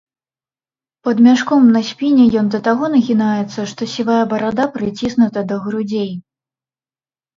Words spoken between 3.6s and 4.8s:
што сівая барада